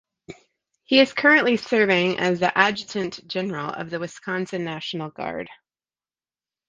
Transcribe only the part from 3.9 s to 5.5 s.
the Wisconsin National Guard.